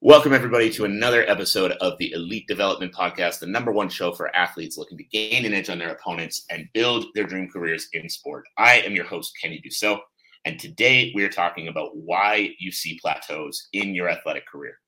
Welcome, 0.00 0.32
everybody, 0.32 0.70
to 0.70 0.84
another 0.84 1.28
episode 1.28 1.72
of 1.80 1.98
the 1.98 2.12
Elite 2.12 2.46
Development 2.46 2.92
Podcast, 2.92 3.40
the 3.40 3.48
number 3.48 3.72
one 3.72 3.88
show 3.88 4.12
for 4.12 4.34
athletes 4.34 4.78
looking 4.78 4.96
to 4.96 5.02
gain 5.02 5.44
an 5.44 5.52
edge 5.52 5.68
on 5.70 5.78
their 5.80 5.90
opponents 5.90 6.44
and 6.50 6.68
build 6.72 7.06
their 7.16 7.24
dream 7.24 7.48
careers 7.52 7.88
in 7.94 8.08
sport. 8.08 8.46
I 8.56 8.74
am 8.74 8.94
your 8.94 9.06
host, 9.06 9.36
Kenny 9.42 9.60
Dussault, 9.60 9.98
and 10.44 10.56
today 10.56 11.10
we 11.16 11.24
are 11.24 11.28
talking 11.28 11.66
about 11.66 11.96
why 11.96 12.50
you 12.60 12.70
see 12.70 13.00
plateaus 13.02 13.66
in 13.72 13.92
your 13.92 14.08
athletic 14.08 14.46
career. 14.46 14.78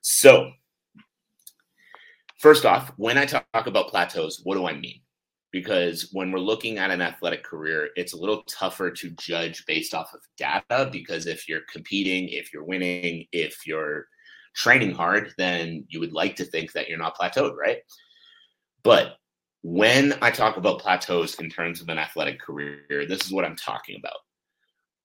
So, 0.00 0.50
first 2.38 2.64
off, 2.64 2.90
when 2.96 3.18
I 3.18 3.26
talk 3.26 3.44
about 3.52 3.88
plateaus, 3.88 4.40
what 4.44 4.54
do 4.54 4.66
I 4.66 4.72
mean? 4.72 5.02
Because 5.50 6.08
when 6.12 6.32
we're 6.32 6.38
looking 6.38 6.78
at 6.78 6.90
an 6.90 7.02
athletic 7.02 7.44
career, 7.44 7.90
it's 7.96 8.14
a 8.14 8.18
little 8.18 8.44
tougher 8.44 8.90
to 8.92 9.10
judge 9.10 9.66
based 9.66 9.92
off 9.92 10.14
of 10.14 10.20
data 10.38 10.88
because 10.90 11.26
if 11.26 11.46
you're 11.50 11.60
competing, 11.70 12.30
if 12.30 12.50
you're 12.50 12.64
winning, 12.64 13.26
if 13.30 13.66
you're 13.66 14.06
training 14.54 14.92
hard, 14.92 15.32
then 15.38 15.84
you 15.88 16.00
would 16.00 16.12
like 16.12 16.36
to 16.36 16.44
think 16.44 16.72
that 16.72 16.88
you're 16.88 16.98
not 16.98 17.16
plateaued, 17.16 17.56
right? 17.56 17.78
But 18.82 19.16
when 19.62 20.14
I 20.20 20.30
talk 20.30 20.56
about 20.56 20.80
plateaus 20.80 21.36
in 21.36 21.48
terms 21.48 21.80
of 21.80 21.88
an 21.88 21.98
athletic 21.98 22.40
career, 22.40 23.06
this 23.06 23.24
is 23.24 23.32
what 23.32 23.44
I'm 23.44 23.56
talking 23.56 23.96
about. 23.96 24.16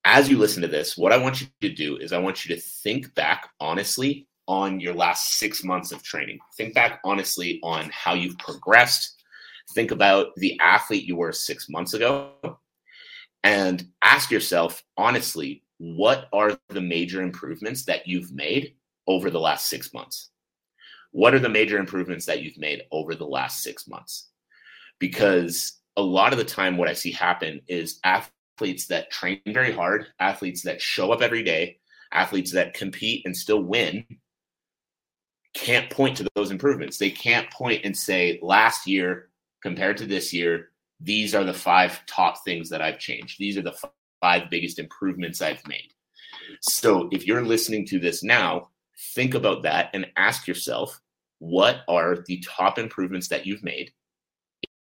As 0.04 0.30
you 0.30 0.38
listen 0.38 0.62
to 0.62 0.68
this, 0.68 0.98
what 0.98 1.12
I 1.12 1.18
want 1.18 1.42
you 1.42 1.48
to 1.62 1.70
do 1.70 1.98
is 1.98 2.14
I 2.14 2.18
want 2.18 2.46
you 2.46 2.56
to 2.56 2.62
think 2.62 3.14
back 3.14 3.50
honestly 3.60 4.28
on 4.48 4.80
your 4.80 4.94
last 4.94 5.34
six 5.34 5.64
months 5.64 5.92
of 5.92 6.02
training. 6.02 6.40
Think 6.56 6.74
back 6.74 7.02
honestly 7.04 7.60
on 7.62 7.90
how 7.92 8.14
you've 8.14 8.38
progressed. 8.40 9.22
Think 9.74 9.92
about 9.92 10.28
the 10.38 10.58
athlete 10.62 11.04
you 11.04 11.18
were 11.18 11.34
six 11.34 11.68
months 11.70 11.94
ago 11.94 12.32
and 13.44 13.86
ask 14.02 14.32
yourself 14.32 14.84
honestly, 14.96 15.64
what 15.78 16.30
are 16.34 16.58
the 16.70 16.82
major 16.82 17.22
improvements 17.22 17.86
that 17.86 18.08
you've 18.08 18.32
made 18.32 18.74
over 19.08 19.30
the 19.30 19.40
last 19.40 19.68
six 19.68 19.94
months? 19.94 20.30
What 21.12 21.34
are 21.34 21.40
the 21.40 21.50
major 21.50 21.78
improvements 21.78 22.26
that 22.26 22.42
you've 22.42 22.58
made 22.58 22.84
over 22.92 23.16
the 23.16 23.26
last 23.26 23.64
six 23.64 23.88
months? 23.88 24.30
Because 25.00 25.80
a 25.96 26.02
lot 26.02 26.34
of 26.34 26.40
the 26.40 26.46
time, 26.46 26.78
what 26.78 26.88
I 26.88 26.94
see 26.94 27.12
happen 27.12 27.62
is 27.68 28.00
athletes 28.04 28.88
that 28.88 29.12
train 29.12 29.42
very 29.48 29.72
hard, 29.72 30.08
athletes 30.20 30.64
that 30.64 30.82
show 30.82 31.12
up 31.12 31.22
every 31.22 31.44
day, 31.44 31.80
athletes 32.12 32.52
that 32.54 32.74
compete 32.74 33.26
and 33.26 33.36
still 33.36 33.64
win 33.64 34.06
can't 35.58 35.90
point 35.90 36.18
to 36.18 36.28
those 36.36 36.52
improvements. 36.52 36.98
They 36.98 37.10
can't 37.10 37.50
point 37.52 37.82
and 37.84 37.98
say, 37.98 38.40
last 38.42 38.88
year 38.88 39.30
compared 39.62 39.98
to 39.98 40.06
this 40.06 40.32
year, 40.32 40.70
these 41.00 41.34
are 41.34 41.44
the 41.44 41.54
five 41.54 42.06
top 42.06 42.44
things 42.44 42.70
that 42.70 42.82
I've 42.82 43.00
changed. 43.00 43.40
These 43.40 43.58
are 43.58 43.64
the 43.64 43.78
five 44.22 44.50
biggest 44.50 44.78
improvements 44.80 45.42
I've 45.42 45.66
made. 45.68 45.92
So 46.62 47.10
if 47.12 47.26
you're 47.26 47.44
listening 47.44 47.86
to 47.88 48.00
this 48.00 48.24
now 48.24 48.70
think 48.98 49.34
about 49.34 49.64
that 49.64 49.90
and 49.94 50.08
ask 50.16 50.48
yourself 50.48 51.00
what 51.40 51.82
are 51.88 52.24
the 52.26 52.44
top 52.46 52.80
improvements 52.80 53.28
that 53.28 53.46
you've 53.46 53.64
made 53.64 53.92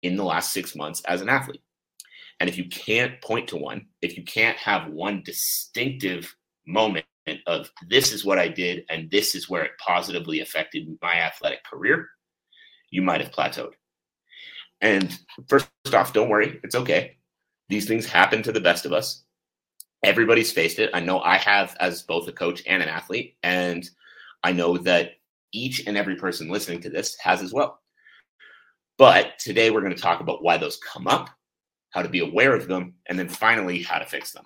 in 0.02 0.18
the 0.18 0.23
last 0.23 0.52
six 0.52 0.76
months 0.76 1.02
as 1.06 1.22
an 1.22 1.30
athlete? 1.30 1.62
And 2.40 2.50
if 2.50 2.58
you 2.58 2.66
can't 2.66 3.22
point 3.22 3.48
to 3.50 3.58
one, 3.58 3.88
if 4.02 4.18
you 4.18 4.24
can't 4.24 4.58
have 4.58 4.92
one 4.92 5.24
distinctive 5.24 6.36
moment 6.66 7.06
of 7.48 7.72
this 7.88 8.12
is 8.12 8.26
what 8.26 8.40
I 8.40 8.50
did 8.50 8.84
and 8.90 9.09
this 9.09 9.36
is 9.36 9.50
where 9.50 9.64
it 9.64 9.72
positively 9.80 10.42
affected 10.42 10.97
my 11.02 11.16
athletic 11.16 11.63
career, 11.63 12.09
you 12.90 13.02
might 13.02 13.22
have 13.22 13.31
plateaued. 13.31 13.74
And 14.81 15.18
first 15.47 15.69
off, 15.94 16.12
don't 16.12 16.30
worry, 16.30 16.59
it's 16.63 16.75
okay. 16.75 17.16
These 17.69 17.88
things 17.88 18.06
happen 18.06 18.44
to 18.44 18.52
the 18.52 18.59
best 18.59 18.86
of 18.86 18.92
us 18.92 19.24
everybody's 20.03 20.52
faced 20.52 20.80
it. 20.80 20.91
I 20.94 21.00
know 21.00 21.22
I 21.22 21.38
have 21.38 21.75
as 21.80 22.03
both 22.03 22.28
a 22.28 22.31
coach 22.31 22.62
and 22.68 22.84
an 22.84 22.90
athlete, 22.90 23.38
and 23.41 23.90
I 24.44 24.52
know 24.52 24.78
that 24.80 25.14
each 25.53 25.88
and 25.88 25.97
every 25.97 26.16
person 26.16 26.50
listening 26.50 26.81
to 26.81 26.90
this 26.90 27.18
has 27.19 27.41
as 27.41 27.53
well. 27.53 27.80
But 28.97 29.40
today 29.40 29.72
we're 29.72 29.81
going 29.81 29.96
to 29.96 30.02
talk 30.02 30.19
about 30.19 30.44
why 30.44 30.58
those 30.58 30.78
come 30.78 31.08
up, 31.08 31.30
how 31.92 32.02
to 32.02 32.09
be 32.09 32.19
aware 32.19 32.56
of 32.56 32.68
them, 32.68 32.94
and 33.08 33.18
then 33.18 33.30
finally 33.30 33.81
how 33.81 34.00
to 34.00 34.06
fix 34.06 34.31
them. 34.31 34.44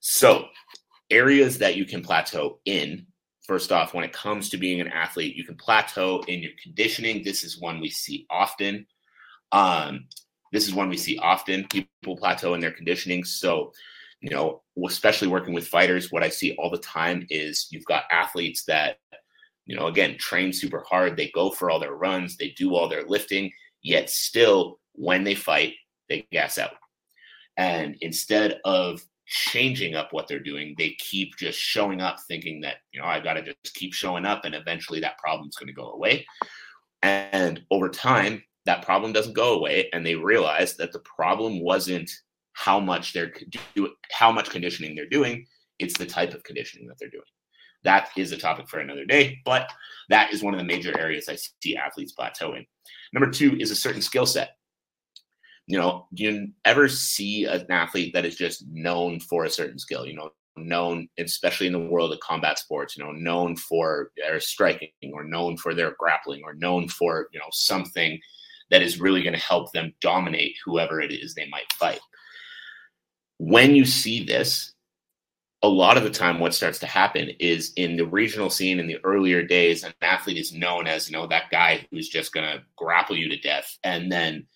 So, 0.00 0.46
areas 1.10 1.58
that 1.58 1.76
you 1.76 1.84
can 1.84 2.02
plateau 2.02 2.60
in. 2.64 3.06
First 3.46 3.72
off, 3.72 3.94
when 3.94 4.04
it 4.04 4.12
comes 4.12 4.50
to 4.50 4.58
being 4.58 4.80
an 4.80 4.88
athlete, 4.88 5.34
you 5.34 5.44
can 5.44 5.56
plateau 5.56 6.22
in 6.28 6.42
your 6.42 6.52
conditioning. 6.62 7.24
This 7.24 7.44
is 7.44 7.58
one 7.58 7.80
we 7.80 7.88
see 7.88 8.26
often. 8.28 8.86
Um, 9.52 10.06
this 10.52 10.68
is 10.68 10.74
one 10.74 10.90
we 10.90 10.98
see 10.98 11.18
often. 11.18 11.66
People 11.68 12.16
plateau 12.16 12.54
in 12.54 12.60
their 12.60 12.72
conditioning. 12.72 13.24
So, 13.24 13.72
you 14.20 14.30
know, 14.30 14.62
especially 14.86 15.28
working 15.28 15.54
with 15.54 15.68
fighters, 15.68 16.10
what 16.10 16.22
I 16.22 16.28
see 16.28 16.54
all 16.58 16.70
the 16.70 16.78
time 16.78 17.26
is 17.30 17.68
you've 17.70 17.84
got 17.84 18.04
athletes 18.10 18.64
that, 18.64 18.98
you 19.66 19.76
know, 19.76 19.86
again, 19.86 20.16
train 20.18 20.52
super 20.52 20.84
hard. 20.88 21.16
They 21.16 21.30
go 21.34 21.50
for 21.50 21.70
all 21.70 21.78
their 21.78 21.94
runs, 21.94 22.36
they 22.36 22.50
do 22.56 22.74
all 22.74 22.88
their 22.88 23.04
lifting, 23.06 23.52
yet 23.82 24.10
still, 24.10 24.80
when 24.92 25.22
they 25.22 25.34
fight, 25.34 25.74
they 26.08 26.26
gas 26.32 26.58
out. 26.58 26.72
And 27.56 27.96
instead 28.00 28.60
of 28.64 29.00
changing 29.26 29.94
up 29.94 30.12
what 30.12 30.26
they're 30.26 30.40
doing, 30.40 30.74
they 30.78 30.96
keep 30.98 31.36
just 31.36 31.58
showing 31.58 32.00
up 32.00 32.16
thinking 32.26 32.60
that, 32.62 32.76
you 32.92 33.00
know, 33.00 33.06
I've 33.06 33.24
got 33.24 33.34
to 33.34 33.42
just 33.42 33.74
keep 33.74 33.92
showing 33.92 34.24
up 34.24 34.44
and 34.44 34.54
eventually 34.54 35.00
that 35.00 35.18
problem's 35.18 35.56
going 35.56 35.68
to 35.68 35.72
go 35.72 35.92
away. 35.92 36.26
And 37.02 37.62
over 37.70 37.88
time, 37.88 38.42
that 38.64 38.84
problem 38.84 39.12
doesn't 39.12 39.34
go 39.34 39.54
away. 39.54 39.90
And 39.92 40.04
they 40.04 40.14
realize 40.14 40.76
that 40.76 40.92
the 40.92 41.00
problem 41.00 41.60
wasn't 41.60 42.10
how 42.58 42.80
much 42.80 43.12
they're 43.12 43.32
do 43.74 43.88
how 44.10 44.32
much 44.32 44.50
conditioning 44.50 44.96
they're 44.96 45.08
doing. 45.08 45.46
It's 45.78 45.96
the 45.96 46.06
type 46.06 46.34
of 46.34 46.42
conditioning 46.42 46.88
that 46.88 46.96
they're 46.98 47.08
doing. 47.08 47.22
That 47.84 48.10
is 48.16 48.32
a 48.32 48.36
topic 48.36 48.68
for 48.68 48.80
another 48.80 49.04
day, 49.04 49.38
but 49.44 49.70
that 50.08 50.32
is 50.32 50.42
one 50.42 50.54
of 50.54 50.58
the 50.58 50.66
major 50.66 50.98
areas 50.98 51.28
I 51.28 51.36
see 51.36 51.76
athletes 51.76 52.14
plateauing. 52.18 52.66
Number 53.12 53.30
two 53.30 53.56
is 53.60 53.70
a 53.70 53.76
certain 53.76 54.02
skill 54.02 54.26
set. 54.26 54.56
You 55.68 55.78
know, 55.78 56.08
do 56.14 56.24
you 56.24 56.48
ever 56.64 56.88
see 56.88 57.44
an 57.44 57.70
athlete 57.70 58.12
that 58.14 58.24
is 58.24 58.34
just 58.34 58.64
known 58.66 59.20
for 59.20 59.44
a 59.44 59.50
certain 59.50 59.78
skill? 59.78 60.04
You 60.04 60.16
know, 60.16 60.30
known, 60.56 61.08
especially 61.16 61.68
in 61.68 61.72
the 61.72 61.78
world 61.78 62.12
of 62.12 62.18
combat 62.18 62.58
sports, 62.58 62.96
you 62.96 63.04
know, 63.04 63.12
known 63.12 63.54
for 63.54 64.10
their 64.16 64.40
striking 64.40 64.90
or 65.12 65.22
known 65.22 65.56
for 65.56 65.74
their 65.74 65.94
grappling 65.96 66.40
or 66.42 66.54
known 66.54 66.88
for, 66.88 67.28
you 67.32 67.38
know, 67.38 67.50
something 67.52 68.18
that 68.70 68.82
is 68.82 69.00
really 69.00 69.22
going 69.22 69.34
to 69.34 69.40
help 69.40 69.70
them 69.72 69.94
dominate 70.00 70.56
whoever 70.64 71.00
it 71.00 71.12
is 71.12 71.34
they 71.34 71.46
might 71.48 71.72
fight 71.74 72.00
when 73.38 73.74
you 73.74 73.84
see 73.84 74.24
this, 74.24 74.74
a 75.62 75.68
lot 75.68 75.96
of 75.96 76.04
the 76.04 76.10
time 76.10 76.38
what 76.38 76.54
starts 76.54 76.78
to 76.80 76.86
happen 76.86 77.30
is 77.40 77.72
in 77.76 77.96
the 77.96 78.06
regional 78.06 78.50
scene 78.50 78.78
in 78.78 78.86
the 78.86 78.98
earlier 79.02 79.42
days, 79.42 79.82
an 79.82 79.92
athlete 80.02 80.36
is 80.36 80.52
known 80.52 80.86
as, 80.86 81.10
you 81.10 81.16
know, 81.16 81.26
that 81.26 81.50
guy 81.50 81.86
who's 81.90 82.08
just 82.08 82.32
going 82.32 82.46
to 82.46 82.62
grapple 82.76 83.16
you 83.16 83.28
to 83.28 83.40
death. 83.40 83.76
And 83.82 84.12
then 84.12 84.46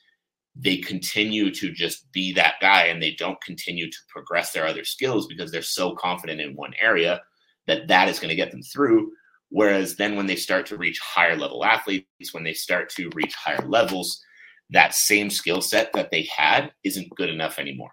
they 0.54 0.76
continue 0.76 1.52
to 1.54 1.72
just 1.72 2.10
be 2.12 2.32
that 2.34 2.54
guy 2.60 2.84
and 2.84 3.02
they 3.02 3.12
don't 3.12 3.40
continue 3.40 3.90
to 3.90 3.98
progress 4.08 4.52
their 4.52 4.66
other 4.66 4.84
skills 4.84 5.26
because 5.26 5.50
they're 5.50 5.62
so 5.62 5.94
confident 5.94 6.40
in 6.40 6.54
one 6.54 6.74
area 6.80 7.20
that 7.66 7.88
that 7.88 8.08
is 8.08 8.18
going 8.18 8.28
to 8.28 8.36
get 8.36 8.50
them 8.50 8.62
through. 8.62 9.10
Whereas 9.48 9.96
then 9.96 10.16
when 10.16 10.26
they 10.26 10.36
start 10.36 10.66
to 10.66 10.76
reach 10.76 11.00
higher 11.00 11.36
level 11.36 11.64
athletes, 11.64 12.06
when 12.32 12.44
they 12.44 12.54
start 12.54 12.90
to 12.90 13.10
reach 13.14 13.34
higher 13.34 13.66
levels, 13.66 14.22
that 14.70 14.94
same 14.94 15.30
skill 15.30 15.60
set 15.60 15.92
that 15.94 16.10
they 16.10 16.28
had 16.34 16.72
isn't 16.84 17.14
good 17.16 17.28
enough 17.28 17.58
anymore. 17.58 17.92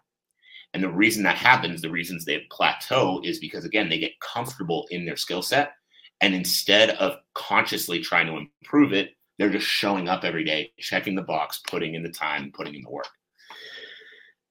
And 0.74 0.84
the 0.84 0.90
reason 0.90 1.24
that 1.24 1.38
happens, 1.38 1.82
the 1.82 1.90
reasons 1.90 2.26
they 2.26 2.46
plateau 2.52 3.22
is 3.24 3.40
because, 3.40 3.66
again, 3.66 3.90
they 3.90 4.00
get 4.00 4.20
comfortable 4.20 4.88
in 4.92 5.06
their 5.06 5.18
skill 5.18 5.42
set. 5.42 5.74
And 6.22 6.36
instead 6.36 6.92
of 6.92 7.18
consciously 7.34 8.00
trying 8.00 8.28
to 8.28 8.38
improve 8.38 8.94
it, 8.94 9.12
they're 9.38 9.50
just 9.50 9.66
showing 9.66 10.10
up 10.10 10.24
every 10.24 10.44
day, 10.44 10.74
checking 10.78 11.16
the 11.16 11.22
box, 11.22 11.62
putting 11.68 11.96
in 11.96 12.04
the 12.04 12.10
time, 12.10 12.52
putting 12.54 12.76
in 12.76 12.84
the 12.84 12.90
work. 12.90 13.08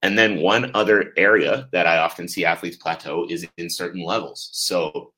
And 0.03 0.19
then 0.19 0.41
one 0.41 0.71
other 0.75 1.13
area 1.17 1.69
that 1.73 1.87
I 1.87 1.99
often 1.99 2.29
see 2.29 2.45
athletes 2.45 2.77
plateau 2.77 3.27
is 3.29 3.47
in 3.59 3.69
certain 3.69 4.03
levels. 4.03 4.49
So, 4.53 5.13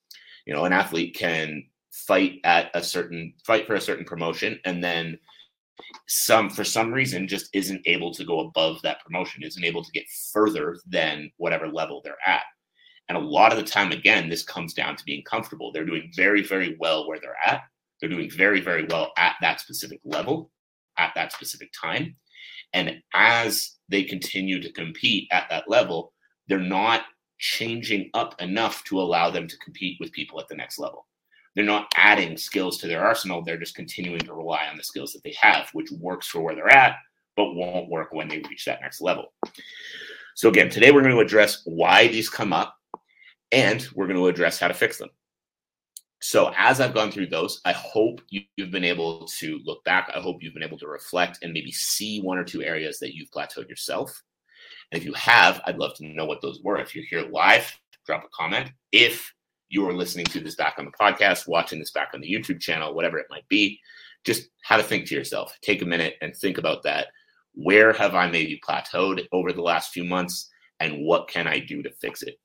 you 0.46 0.54
know, 0.54 0.64
an 0.64 0.72
athlete 0.72 1.14
can 1.14 1.64
fight 1.92 2.40
at 2.44 2.70
a 2.74 2.82
certain 2.82 3.34
fight 3.44 3.66
for 3.66 3.74
a 3.74 3.80
certain 3.80 4.04
promotion 4.04 4.58
and 4.64 4.82
then 4.82 5.18
some 6.06 6.50
for 6.50 6.64
some 6.64 6.92
reason 6.92 7.28
just 7.28 7.48
isn't 7.54 7.82
able 7.86 8.12
to 8.14 8.24
go 8.24 8.40
above 8.40 8.80
that 8.82 9.02
promotion 9.04 9.42
isn't 9.42 9.64
able 9.64 9.82
to 9.82 9.92
get 9.92 10.04
further 10.32 10.76
than 10.86 11.30
whatever 11.36 11.68
level 11.68 12.00
they're 12.04 12.16
at. 12.26 12.42
And 13.08 13.18
a 13.18 13.20
lot 13.20 13.52
of 13.52 13.58
the 13.58 13.64
time 13.64 13.92
again 13.92 14.28
this 14.28 14.42
comes 14.42 14.74
down 14.74 14.96
to 14.96 15.04
being 15.04 15.22
comfortable. 15.24 15.72
They're 15.72 15.84
doing 15.84 16.10
very 16.14 16.42
very 16.42 16.76
well 16.78 17.08
where 17.08 17.18
they're 17.20 17.36
at. 17.44 17.62
They're 18.00 18.10
doing 18.10 18.30
very 18.30 18.60
very 18.60 18.86
well 18.88 19.12
at 19.16 19.36
that 19.40 19.60
specific 19.60 20.00
level 20.04 20.50
at 21.00 21.12
that 21.14 21.32
specific 21.32 21.70
time. 21.72 22.16
And 22.72 23.02
as 23.14 23.76
they 23.88 24.04
continue 24.04 24.60
to 24.62 24.72
compete 24.72 25.28
at 25.32 25.48
that 25.50 25.68
level, 25.68 26.12
they're 26.46 26.58
not 26.58 27.02
changing 27.38 28.10
up 28.14 28.40
enough 28.40 28.84
to 28.84 29.00
allow 29.00 29.30
them 29.30 29.48
to 29.48 29.58
compete 29.58 29.96
with 29.98 30.12
people 30.12 30.38
at 30.40 30.48
the 30.48 30.54
next 30.54 30.78
level. 30.78 31.06
They're 31.54 31.64
not 31.64 31.92
adding 31.96 32.36
skills 32.36 32.78
to 32.78 32.86
their 32.86 33.04
arsenal. 33.04 33.42
They're 33.42 33.58
just 33.58 33.74
continuing 33.74 34.20
to 34.20 34.34
rely 34.34 34.66
on 34.66 34.76
the 34.76 34.84
skills 34.84 35.12
that 35.12 35.22
they 35.24 35.34
have, 35.40 35.68
which 35.72 35.90
works 35.90 36.28
for 36.28 36.40
where 36.40 36.54
they're 36.54 36.72
at, 36.72 36.96
but 37.36 37.54
won't 37.54 37.88
work 37.90 38.12
when 38.12 38.28
they 38.28 38.42
reach 38.48 38.64
that 38.66 38.80
next 38.80 39.00
level. 39.00 39.32
So, 40.36 40.48
again, 40.48 40.70
today 40.70 40.90
we're 40.90 41.02
going 41.02 41.14
to 41.14 41.20
address 41.20 41.62
why 41.64 42.06
these 42.08 42.30
come 42.30 42.52
up 42.52 42.76
and 43.52 43.86
we're 43.94 44.06
going 44.06 44.18
to 44.18 44.28
address 44.28 44.60
how 44.60 44.68
to 44.68 44.74
fix 44.74 44.98
them. 44.98 45.10
So, 46.22 46.52
as 46.56 46.80
I've 46.80 46.94
gone 46.94 47.10
through 47.10 47.28
those, 47.28 47.60
I 47.64 47.72
hope 47.72 48.20
you've 48.28 48.70
been 48.70 48.84
able 48.84 49.26
to 49.38 49.58
look 49.64 49.82
back. 49.84 50.10
I 50.14 50.20
hope 50.20 50.42
you've 50.42 50.54
been 50.54 50.62
able 50.62 50.78
to 50.78 50.86
reflect 50.86 51.38
and 51.42 51.52
maybe 51.52 51.72
see 51.72 52.20
one 52.20 52.38
or 52.38 52.44
two 52.44 52.62
areas 52.62 52.98
that 53.00 53.14
you've 53.14 53.30
plateaued 53.30 53.68
yourself. 53.68 54.22
And 54.92 55.00
if 55.00 55.06
you 55.06 55.14
have, 55.14 55.60
I'd 55.64 55.78
love 55.78 55.94
to 55.96 56.06
know 56.06 56.26
what 56.26 56.42
those 56.42 56.60
were. 56.62 56.78
If 56.78 56.94
you're 56.94 57.04
here 57.04 57.28
live, 57.30 57.72
drop 58.06 58.24
a 58.24 58.28
comment. 58.34 58.70
If 58.92 59.32
you 59.70 59.88
are 59.88 59.94
listening 59.94 60.26
to 60.26 60.40
this 60.40 60.56
back 60.56 60.74
on 60.78 60.84
the 60.84 60.90
podcast, 60.90 61.48
watching 61.48 61.78
this 61.78 61.92
back 61.92 62.10
on 62.12 62.20
the 62.20 62.30
YouTube 62.30 62.60
channel, 62.60 62.92
whatever 62.92 63.18
it 63.18 63.28
might 63.30 63.48
be, 63.48 63.80
just 64.24 64.48
have 64.64 64.80
a 64.80 64.82
think 64.82 65.06
to 65.06 65.14
yourself. 65.14 65.56
Take 65.62 65.80
a 65.80 65.86
minute 65.86 66.16
and 66.20 66.34
think 66.34 66.58
about 66.58 66.82
that. 66.82 67.06
Where 67.54 67.92
have 67.92 68.14
I 68.14 68.28
maybe 68.28 68.60
plateaued 68.68 69.24
over 69.32 69.52
the 69.52 69.62
last 69.62 69.92
few 69.92 70.04
months? 70.04 70.50
And 70.80 71.04
what 71.04 71.28
can 71.28 71.46
I 71.46 71.60
do 71.60 71.82
to 71.82 71.90
fix 72.00 72.22
it? 72.22 72.38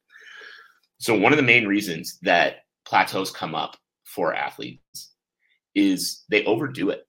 So, 0.99 1.17
one 1.17 1.33
of 1.33 1.37
the 1.37 1.43
main 1.43 1.67
reasons 1.67 2.19
that 2.21 2.57
plateaus 2.85 3.31
come 3.31 3.55
up 3.55 3.75
for 4.03 4.33
athletes 4.33 5.11
is 5.73 6.23
they 6.29 6.45
overdo 6.45 6.89
it. 6.91 7.07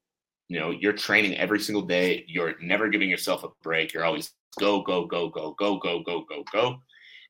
You 0.48 0.58
know, 0.58 0.70
you're 0.70 0.92
training 0.92 1.36
every 1.36 1.60
single 1.60 1.82
day, 1.82 2.24
you're 2.26 2.54
never 2.60 2.88
giving 2.88 3.10
yourself 3.10 3.44
a 3.44 3.48
break, 3.62 3.92
you're 3.92 4.04
always 4.04 4.32
go, 4.58 4.82
go, 4.82 5.04
go, 5.06 5.28
go, 5.28 5.54
go, 5.58 5.78
go, 5.78 6.00
go, 6.00 6.24
go, 6.24 6.44
go. 6.52 6.76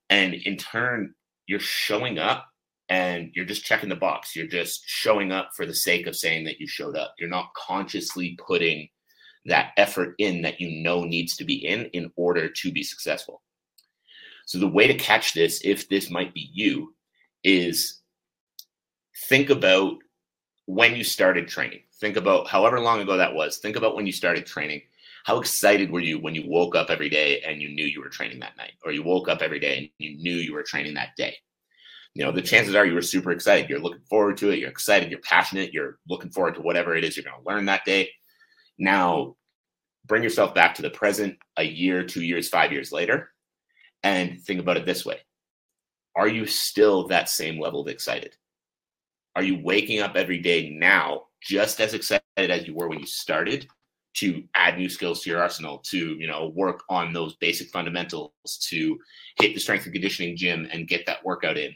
And 0.09 0.35
in 0.35 0.57
turn, 0.57 1.15
you're 1.47 1.61
showing 1.61 2.19
up 2.19 2.47
and 2.89 3.31
you're 3.35 3.45
just 3.45 3.65
checking 3.65 3.89
the 3.89 3.97
box. 3.97 4.37
You're 4.37 4.47
just 4.47 4.85
showing 4.87 5.33
up 5.33 5.51
for 5.55 5.67
the 5.67 5.75
sake 5.75 6.07
of 6.07 6.17
saying 6.17 6.45
that 6.45 6.61
you 6.61 6.67
showed 6.67 6.97
up. 6.97 7.15
You're 7.19 7.29
not 7.29 7.53
consciously 7.55 8.39
putting 8.47 8.89
that 9.47 9.73
effort 9.77 10.15
in 10.19 10.43
that 10.43 10.61
you 10.61 10.83
know 10.83 11.05
needs 11.05 11.37
to 11.37 11.45
be 11.45 11.67
in 11.67 11.87
in 11.87 12.11
order 12.17 12.49
to 12.49 12.73
be 12.73 12.83
successful. 12.83 13.43
So, 14.47 14.59
the 14.59 14.69
way 14.69 14.87
to 14.87 14.95
catch 14.95 15.35
this, 15.35 15.61
if 15.65 15.89
this 15.89 16.11
might 16.11 16.33
be 16.33 16.51
you, 16.53 16.95
is 17.43 18.01
think 19.29 19.51
about 19.51 19.97
when 20.67 20.95
you 20.95 21.03
started 21.03 21.49
training. 21.49 21.81
Think 22.01 22.17
about 22.17 22.49
however 22.49 22.81
long 22.81 23.01
ago 23.01 23.17
that 23.17 23.35
was. 23.35 23.59
Think 23.59 23.77
about 23.77 23.97
when 23.97 24.07
you 24.07 24.13
started 24.13 24.47
training. 24.47 24.83
How 25.25 25.41
excited 25.41 25.91
were 25.91 26.01
you 26.01 26.21
when 26.21 26.37
you 26.37 26.45
woke 26.47 26.77
up 26.77 26.91
every 26.91 27.09
day 27.09 27.41
and 27.41 27.61
you 27.61 27.69
knew 27.69 27.85
you 27.85 28.01
were 28.01 28.09
training 28.09 28.39
that 28.41 28.57
night, 28.57 28.75
or 28.85 28.93
you 28.93 29.03
woke 29.03 29.29
up 29.29 29.43
every 29.43 29.59
day 29.59 29.79
and 29.79 29.89
you 29.99 30.17
knew 30.19 30.37
you 30.37 30.55
were 30.55 30.63
training 30.63 30.95
that 30.95 31.17
day? 31.17 31.37
You 32.17 32.25
know, 32.25 32.33
the 32.33 32.41
chances 32.41 32.75
are 32.75 32.87
you 32.87 32.95
were 32.95 33.03
super 33.03 33.31
excited. 33.31 33.69
You're 33.69 33.79
looking 33.79 34.01
forward 34.09 34.39
to 34.39 34.51
it. 34.51 34.59
You're 34.59 34.71
excited. 34.71 35.11
You're 35.11 35.21
passionate. 35.21 35.75
You're 35.75 35.99
looking 36.09 36.31
forward 36.31 36.55
to 36.55 36.63
whatever 36.63 36.97
it 36.97 37.05
is 37.05 37.15
you're 37.15 37.25
going 37.25 37.39
to 37.39 37.47
learn 37.47 37.67
that 37.67 37.85
day. 37.85 38.09
Now, 38.79 39.37
bring 40.07 40.23
yourself 40.23 40.55
back 40.55 40.75
to 40.77 40.83
the 40.83 40.89
present 40.89 41.37
a 41.59 41.63
year, 41.63 42.05
two 42.05 42.23
years, 42.23 42.49
five 42.49 42.73
years 42.73 42.91
later, 42.91 43.33
and 44.03 44.41
think 44.41 44.61
about 44.61 44.79
it 44.79 44.87
this 44.87 45.05
way 45.05 45.19
Are 46.17 46.27
you 46.27 46.47
still 46.47 47.07
that 47.09 47.29
same 47.29 47.61
level 47.61 47.83
of 47.83 47.89
excited? 47.89 48.35
Are 49.35 49.43
you 49.43 49.61
waking 49.63 50.01
up 50.01 50.17
every 50.17 50.39
day 50.39 50.71
now 50.71 51.25
just 51.43 51.83
as 51.83 51.93
excited 51.93 52.23
as 52.39 52.67
you 52.67 52.75
were 52.75 52.89
when 52.89 53.01
you 53.01 53.07
started 53.07 53.69
to 54.15 54.43
add 54.55 54.79
new 54.79 54.89
skills 54.89 55.21
to 55.21 55.29
your 55.29 55.43
arsenal, 55.43 55.81
to 55.91 55.99
you 55.99 56.27
know 56.27 56.51
work 56.57 56.83
on 56.89 57.13
those 57.13 57.37
basic 57.37 57.69
fundamentals, 57.69 58.33
to 58.71 58.99
hit 59.39 59.53
the 59.53 59.61
strength 59.61 59.85
and 59.85 59.93
conditioning 59.93 60.35
gym 60.35 60.67
and 60.73 60.89
get 60.89 61.05
that 61.05 61.23
workout 61.23 61.59
in? 61.59 61.75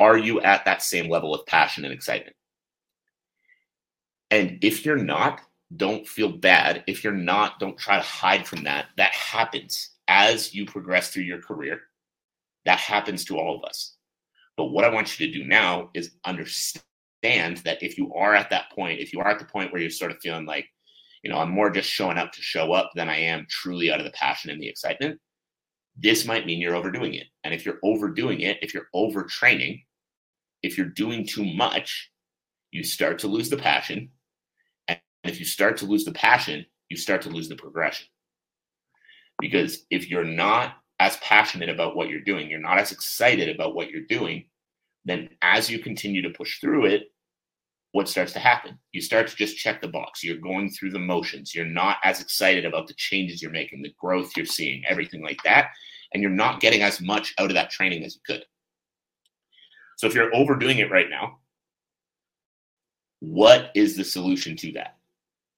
Are 0.00 0.16
you 0.16 0.40
at 0.40 0.64
that 0.64 0.82
same 0.82 1.10
level 1.10 1.34
of 1.34 1.44
passion 1.44 1.84
and 1.84 1.92
excitement? 1.92 2.34
And 4.30 4.58
if 4.62 4.86
you're 4.86 4.96
not, 4.96 5.42
don't 5.76 6.08
feel 6.08 6.32
bad. 6.32 6.84
If 6.86 7.04
you're 7.04 7.12
not, 7.12 7.60
don't 7.60 7.76
try 7.76 7.96
to 7.96 8.02
hide 8.02 8.46
from 8.46 8.62
that. 8.62 8.86
That 8.96 9.12
happens 9.12 9.90
as 10.08 10.54
you 10.54 10.64
progress 10.64 11.10
through 11.10 11.24
your 11.24 11.42
career. 11.42 11.82
That 12.64 12.78
happens 12.78 13.26
to 13.26 13.38
all 13.38 13.58
of 13.58 13.64
us. 13.64 13.96
But 14.56 14.70
what 14.70 14.86
I 14.86 14.88
want 14.88 15.20
you 15.20 15.26
to 15.26 15.38
do 15.38 15.44
now 15.44 15.90
is 15.92 16.12
understand 16.24 17.58
that 17.66 17.82
if 17.82 17.98
you 17.98 18.14
are 18.14 18.34
at 18.34 18.48
that 18.48 18.70
point, 18.74 19.00
if 19.00 19.12
you 19.12 19.20
are 19.20 19.28
at 19.28 19.38
the 19.38 19.44
point 19.44 19.70
where 19.70 19.82
you're 19.82 19.90
sort 19.90 20.12
of 20.12 20.20
feeling 20.22 20.46
like, 20.46 20.64
you 21.22 21.30
know, 21.30 21.36
I'm 21.36 21.50
more 21.50 21.68
just 21.68 21.90
showing 21.90 22.16
up 22.16 22.32
to 22.32 22.40
show 22.40 22.72
up 22.72 22.90
than 22.94 23.10
I 23.10 23.18
am 23.18 23.46
truly 23.50 23.92
out 23.92 24.00
of 24.00 24.06
the 24.06 24.12
passion 24.12 24.50
and 24.50 24.62
the 24.62 24.68
excitement, 24.68 25.20
this 25.94 26.24
might 26.24 26.46
mean 26.46 26.58
you're 26.58 26.74
overdoing 26.74 27.12
it. 27.12 27.26
And 27.44 27.52
if 27.52 27.66
you're 27.66 27.80
overdoing 27.82 28.40
it, 28.40 28.56
if 28.62 28.72
you're 28.72 28.88
overtraining, 28.94 29.82
if 30.62 30.76
you're 30.76 30.86
doing 30.86 31.26
too 31.26 31.44
much, 31.44 32.10
you 32.70 32.82
start 32.84 33.18
to 33.20 33.28
lose 33.28 33.50
the 33.50 33.56
passion. 33.56 34.10
And 34.88 34.98
if 35.24 35.38
you 35.38 35.46
start 35.46 35.76
to 35.78 35.86
lose 35.86 36.04
the 36.04 36.12
passion, 36.12 36.64
you 36.88 36.96
start 36.96 37.22
to 37.22 37.30
lose 37.30 37.48
the 37.48 37.56
progression. 37.56 38.06
Because 39.40 39.86
if 39.90 40.10
you're 40.10 40.24
not 40.24 40.74
as 40.98 41.16
passionate 41.18 41.70
about 41.70 41.96
what 41.96 42.08
you're 42.08 42.20
doing, 42.20 42.50
you're 42.50 42.60
not 42.60 42.78
as 42.78 42.92
excited 42.92 43.48
about 43.48 43.74
what 43.74 43.90
you're 43.90 44.02
doing, 44.02 44.44
then 45.04 45.30
as 45.40 45.70
you 45.70 45.78
continue 45.78 46.20
to 46.22 46.30
push 46.30 46.60
through 46.60 46.86
it, 46.86 47.04
what 47.92 48.08
starts 48.08 48.32
to 48.34 48.38
happen? 48.38 48.78
You 48.92 49.00
start 49.00 49.26
to 49.28 49.36
just 49.36 49.56
check 49.56 49.80
the 49.80 49.88
box. 49.88 50.22
You're 50.22 50.36
going 50.36 50.70
through 50.70 50.90
the 50.90 50.98
motions. 50.98 51.54
You're 51.54 51.64
not 51.64 51.96
as 52.04 52.20
excited 52.20 52.64
about 52.64 52.86
the 52.86 52.94
changes 52.94 53.42
you're 53.42 53.50
making, 53.50 53.82
the 53.82 53.94
growth 53.98 54.30
you're 54.36 54.46
seeing, 54.46 54.84
everything 54.86 55.22
like 55.22 55.42
that. 55.44 55.70
And 56.12 56.22
you're 56.22 56.30
not 56.30 56.60
getting 56.60 56.82
as 56.82 57.00
much 57.00 57.34
out 57.38 57.50
of 57.50 57.54
that 57.54 57.70
training 57.70 58.04
as 58.04 58.14
you 58.14 58.20
could. 58.24 58.44
So 60.00 60.06
if 60.06 60.14
you're 60.14 60.34
overdoing 60.34 60.78
it 60.78 60.90
right 60.90 61.10
now, 61.10 61.38
what 63.20 63.70
is 63.74 63.96
the 63.96 64.04
solution 64.04 64.56
to 64.56 64.72
that? 64.72 64.96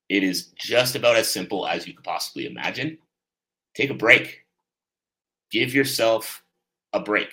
It 0.08 0.24
is 0.24 0.46
just 0.56 0.96
about 0.96 1.14
as 1.14 1.30
simple 1.30 1.66
as 1.66 1.86
you 1.86 1.94
could 1.94 2.04
possibly 2.04 2.46
imagine. 2.46 2.98
Take 3.74 3.90
a 3.90 3.94
break 3.94 4.42
give 5.52 5.74
yourself 5.74 6.42
a 6.94 6.98
break, 6.98 7.28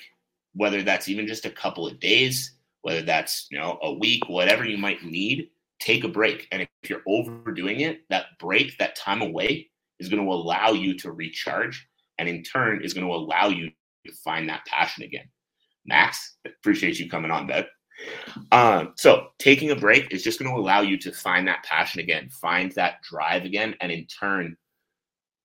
whether 0.54 0.84
that's 0.84 1.08
even 1.08 1.26
just 1.26 1.46
a 1.46 1.50
couple 1.50 1.88
of 1.88 2.00
days, 2.00 2.52
whether 2.82 3.02
that's, 3.02 3.48
you 3.50 3.58
know, 3.58 3.80
a 3.82 3.94
week, 3.94 4.28
whatever 4.28 4.66
you 4.66 4.78
might 4.78 5.04
need, 5.04 5.50
take 5.80 6.04
a 6.04 6.08
break. 6.08 6.48
And 6.52 6.62
if 6.62 6.90
you're 6.90 7.02
overdoing 7.08 7.80
it, 7.80 8.02
that 8.10 8.38
break, 8.40 8.78
that 8.78 8.96
time 8.96 9.22
away 9.22 9.70
is 10.00 10.10
going 10.10 10.24
to 10.24 10.32
allow 10.32 10.72
you 10.72 10.96
to 11.00 11.12
recharge 11.12 11.88
and 12.18 12.28
in 12.28 12.44
turn 12.44 12.84
is 12.84 12.94
going 12.94 13.08
to 13.08 13.14
allow 13.14 13.48
you 13.48 13.72
to 14.06 14.14
find 14.14 14.50
that 14.50 14.66
passion 14.66 15.04
again. 15.04 15.30
Max, 15.90 16.38
appreciate 16.46 17.00
you 17.00 17.10
coming 17.10 17.32
on, 17.32 17.48
Beth. 17.48 17.66
Um, 18.52 18.94
so 18.96 19.28
taking 19.40 19.72
a 19.72 19.76
break 19.76 20.14
is 20.14 20.24
just 20.24 20.40
going 20.40 20.50
to 20.50 20.58
allow 20.58 20.82
you 20.82 20.98
to 21.00 21.12
find 21.12 21.48
that 21.48 21.64
passion 21.64 22.00
again, 22.00 22.30
find 22.30 22.72
that 22.74 23.02
drive 23.02 23.44
again, 23.44 23.76
and 23.82 23.92
in 23.92 24.06
turn 24.06 24.56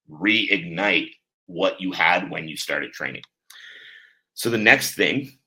reignite 0.08 1.10
what 1.46 1.80
you 1.80 1.90
had 1.90 2.30
when 2.30 2.46
you 2.46 2.56
started 2.56 2.92
training. 2.92 3.22
So 4.34 4.50
the 4.50 4.58
next 4.58 4.94
thing 4.94 5.38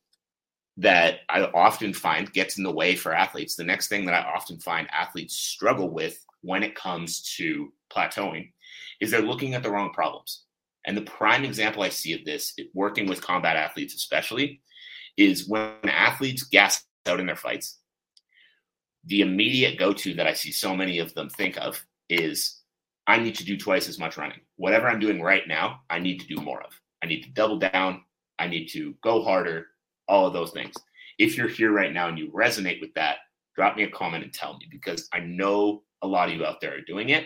that 0.77 1.19
I 1.29 1.43
often 1.43 1.93
find 1.93 2.31
gets 2.33 2.57
in 2.57 2.63
the 2.63 2.71
way 2.71 2.95
for 2.95 3.13
athletes, 3.13 3.55
the 3.55 3.63
next 3.63 3.87
thing 3.87 4.05
that 4.05 4.15
I 4.15 4.29
often 4.29 4.59
find 4.59 4.87
athletes 4.91 5.35
struggle 5.35 5.89
with 5.89 6.23
when 6.41 6.63
it 6.63 6.75
comes 6.75 7.21
to 7.37 7.71
plateauing 7.91 8.51
is 8.99 9.11
they're 9.11 9.21
looking 9.21 9.53
at 9.53 9.63
the 9.63 9.71
wrong 9.71 9.91
problems. 9.93 10.43
And 10.85 10.95
the 10.95 11.01
prime 11.01 11.43
example 11.43 11.83
I 11.83 11.89
see 11.89 12.13
of 12.13 12.25
this, 12.25 12.55
working 12.73 13.07
with 13.07 13.21
combat 13.21 13.57
athletes 13.57 13.93
especially, 13.93 14.61
is 15.17 15.47
when 15.47 15.73
athletes 15.83 16.43
gas 16.43 16.83
out 17.07 17.19
in 17.19 17.25
their 17.25 17.35
fights. 17.35 17.79
The 19.05 19.21
immediate 19.21 19.79
go 19.79 19.93
to 19.93 20.13
that 20.15 20.27
I 20.27 20.33
see 20.33 20.51
so 20.51 20.75
many 20.75 20.99
of 20.99 21.13
them 21.13 21.29
think 21.29 21.57
of 21.57 21.83
is 22.09 22.61
I 23.07 23.17
need 23.17 23.35
to 23.35 23.45
do 23.45 23.57
twice 23.57 23.87
as 23.87 23.99
much 23.99 24.17
running. 24.17 24.41
Whatever 24.57 24.87
I'm 24.87 24.99
doing 24.99 25.21
right 25.21 25.47
now, 25.47 25.81
I 25.89 25.99
need 25.99 26.19
to 26.19 26.27
do 26.27 26.41
more 26.41 26.61
of. 26.61 26.71
I 27.01 27.07
need 27.07 27.23
to 27.23 27.29
double 27.31 27.57
down. 27.57 28.03
I 28.37 28.47
need 28.47 28.67
to 28.67 28.93
go 29.01 29.23
harder, 29.23 29.67
all 30.07 30.27
of 30.27 30.33
those 30.33 30.51
things. 30.51 30.75
If 31.17 31.37
you're 31.37 31.47
here 31.47 31.71
right 31.71 31.93
now 31.93 32.09
and 32.09 32.19
you 32.19 32.31
resonate 32.31 32.81
with 32.81 32.93
that, 32.93 33.17
drop 33.55 33.75
me 33.75 33.83
a 33.83 33.89
comment 33.89 34.23
and 34.23 34.33
tell 34.33 34.57
me 34.57 34.67
because 34.69 35.07
I 35.11 35.19
know 35.19 35.83
a 36.01 36.07
lot 36.07 36.29
of 36.29 36.35
you 36.35 36.45
out 36.45 36.61
there 36.61 36.75
are 36.75 36.81
doing 36.81 37.09
it, 37.09 37.25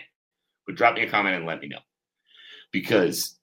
but 0.66 0.76
drop 0.76 0.94
me 0.94 1.02
a 1.02 1.10
comment 1.10 1.36
and 1.36 1.46
let 1.46 1.60
me 1.60 1.68
know. 1.68 1.80
Because 2.72 3.38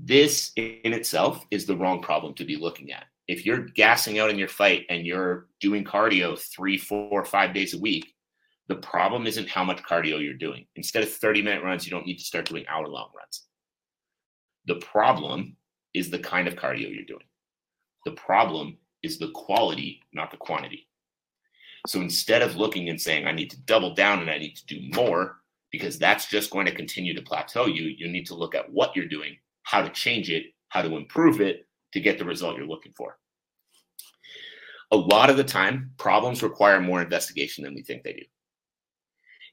this 0.00 0.52
in 0.56 0.92
itself 0.92 1.44
is 1.50 1.66
the 1.66 1.76
wrong 1.76 2.02
problem 2.02 2.34
to 2.34 2.44
be 2.44 2.56
looking 2.56 2.92
at. 2.92 3.04
If 3.28 3.44
you're 3.44 3.66
gassing 3.66 4.18
out 4.18 4.30
in 4.30 4.38
your 4.38 4.48
fight 4.48 4.86
and 4.88 5.06
you're 5.06 5.46
doing 5.60 5.84
cardio 5.84 6.38
three, 6.38 6.78
four, 6.78 7.24
five 7.24 7.54
days 7.54 7.74
a 7.74 7.78
week, 7.78 8.14
the 8.68 8.76
problem 8.76 9.26
isn't 9.26 9.48
how 9.48 9.64
much 9.64 9.82
cardio 9.82 10.22
you're 10.22 10.34
doing. 10.34 10.66
Instead 10.76 11.02
of 11.02 11.12
30 11.12 11.42
minute 11.42 11.62
runs, 11.62 11.86
you 11.86 11.90
don't 11.90 12.06
need 12.06 12.18
to 12.18 12.24
start 12.24 12.46
doing 12.46 12.66
hour 12.68 12.88
long 12.88 13.10
runs. 13.16 13.44
The 14.66 14.76
problem 14.76 15.56
is 15.94 16.10
the 16.10 16.18
kind 16.18 16.48
of 16.48 16.54
cardio 16.54 16.92
you're 16.94 17.04
doing. 17.04 17.24
The 18.04 18.12
problem 18.12 18.78
is 19.02 19.18
the 19.18 19.30
quality, 19.30 20.02
not 20.12 20.30
the 20.30 20.36
quantity. 20.36 20.88
So 21.86 22.00
instead 22.00 22.42
of 22.42 22.56
looking 22.56 22.88
and 22.88 23.00
saying, 23.00 23.26
I 23.26 23.32
need 23.32 23.50
to 23.50 23.60
double 23.62 23.94
down 23.94 24.20
and 24.20 24.30
I 24.30 24.38
need 24.38 24.56
to 24.56 24.66
do 24.66 24.80
more, 24.94 25.36
because 25.70 25.98
that's 25.98 26.26
just 26.26 26.50
going 26.50 26.66
to 26.66 26.74
continue 26.74 27.14
to 27.14 27.22
plateau 27.22 27.66
you. 27.66 27.84
You 27.84 28.08
need 28.08 28.26
to 28.26 28.34
look 28.34 28.54
at 28.54 28.70
what 28.72 28.96
you're 28.96 29.08
doing, 29.08 29.36
how 29.62 29.82
to 29.82 29.90
change 29.90 30.30
it, 30.30 30.46
how 30.68 30.82
to 30.82 30.96
improve 30.96 31.40
it 31.40 31.66
to 31.92 32.00
get 32.00 32.18
the 32.18 32.24
result 32.24 32.56
you're 32.56 32.66
looking 32.66 32.92
for. 32.92 33.18
A 34.90 34.96
lot 34.96 35.30
of 35.30 35.36
the 35.36 35.44
time, 35.44 35.90
problems 35.98 36.42
require 36.42 36.80
more 36.80 37.02
investigation 37.02 37.64
than 37.64 37.74
we 37.74 37.82
think 37.82 38.02
they 38.02 38.14
do. 38.14 38.22